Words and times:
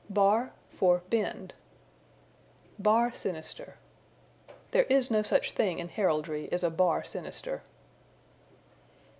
Bar 0.09 0.51
for 0.67 1.03
Bend. 1.11 1.53
"Bar 2.79 3.13
sinister." 3.13 3.77
There 4.71 4.85
is 4.85 5.11
no 5.11 5.21
such 5.21 5.51
thing 5.51 5.77
in 5.77 5.89
heraldry 5.89 6.51
as 6.51 6.63
a 6.63 6.71
bar 6.71 7.03
sinister. 7.03 7.61